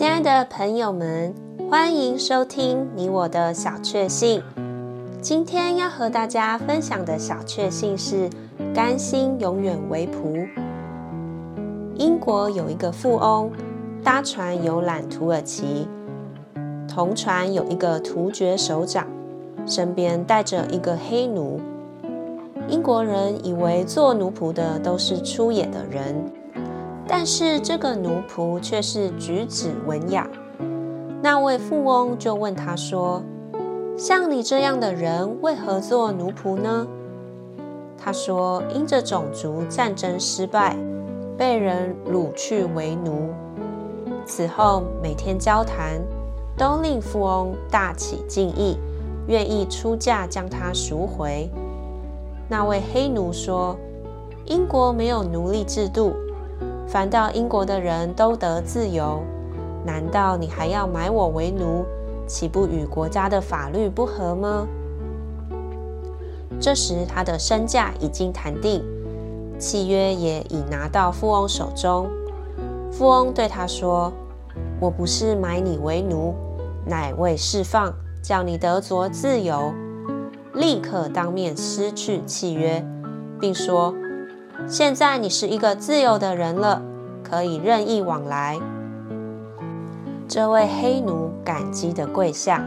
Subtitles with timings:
[0.00, 1.34] 亲爱的朋友们，
[1.70, 4.42] 欢迎收听你我的小确幸。
[5.20, 8.30] 今天要和大家分享的小确幸是
[8.74, 10.48] 甘心永远为仆。
[11.96, 13.52] 英国有一个富翁
[14.02, 15.86] 搭船游览土耳其，
[16.88, 19.06] 同船有一个突厥首长，
[19.66, 21.60] 身边带着一个黑奴。
[22.70, 26.32] 英国人以为做奴仆的都是粗野的人，
[27.12, 30.30] 但是这个奴仆却是举止文雅。
[31.20, 33.20] 那位富翁就问他说
[33.98, 36.86] ：“像你这样的人，为何做奴仆呢？”
[37.98, 40.76] 他说：“因着种族战争失败，
[41.36, 43.30] 被人掳去为奴。
[44.24, 46.00] 此后每天交谈，
[46.56, 48.78] 都令富翁大起敬意，
[49.26, 51.50] 愿意出价将他赎回。”
[52.48, 53.76] 那位黑奴说
[54.46, 56.14] ：“英国没有奴隶制度，
[56.90, 59.22] 反倒英国的人都得自由。
[59.86, 61.84] 难道你还要买我为奴，
[62.26, 64.66] 岂不与国家的法律不合吗？”
[66.60, 68.84] 这时，他的身价已经谈定，
[69.58, 72.08] 契约也已拿到富翁手中。
[72.90, 74.12] 富翁对他说
[74.80, 76.34] ：“我不是买你为奴，
[76.84, 79.72] 乃为释放，叫你得着自由。”
[80.52, 82.84] 立刻当面撕去契约，
[83.40, 83.94] 并说
[84.68, 86.82] ：“现在你是一个自由的人了，
[87.22, 88.58] 可以任意往来。”
[90.28, 92.64] 这位黑奴感激地跪下，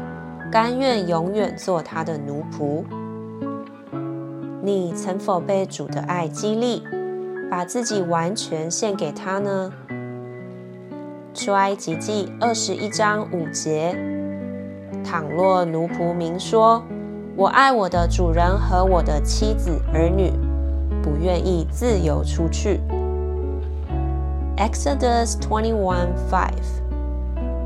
[0.52, 2.84] 甘愿永远做他的奴仆。
[4.62, 6.84] 你曾否被主的爱激励，
[7.50, 9.72] 把自己完全献给他呢？
[11.34, 13.98] 出埃及记二十一章五节：
[15.04, 16.84] 倘若奴仆明说，
[17.36, 20.32] 我爱我的主人和我的妻子儿女，
[21.04, 22.80] 不愿意自由出去。
[24.58, 26.16] Exodus 21:5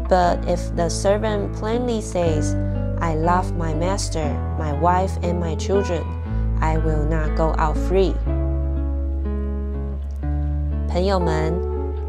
[0.10, 2.56] But if the servant plainly says,
[3.00, 6.04] I love my master, my wife and my children,
[6.60, 8.14] I will not go out free.
[10.90, 11.54] 朋友们，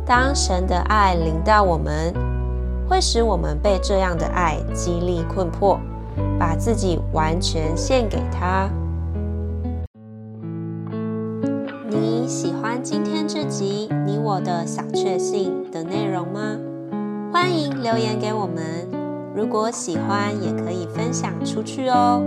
[0.07, 2.15] 当神的爱临到我们，
[2.89, 5.79] 会使我们被这样的爱激励困迫。
[6.37, 8.69] 把自己完全献给他。
[12.29, 16.59] 喜欢今天这集你我的小确幸的内容吗？
[17.33, 18.87] 欢迎留言给我们。
[19.35, 22.23] 如果喜欢，也可以分享出去哦。